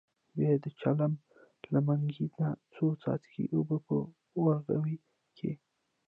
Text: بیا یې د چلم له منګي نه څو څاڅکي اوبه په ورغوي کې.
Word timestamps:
بیا 0.35 0.47
یې 0.53 0.57
د 0.65 0.67
چلم 0.79 1.13
له 1.73 1.79
منګي 1.87 2.27
نه 2.39 2.49
څو 2.73 2.85
څاڅکي 3.01 3.43
اوبه 3.55 3.77
په 3.85 3.95
ورغوي 4.43 4.97
کې. 5.37 5.51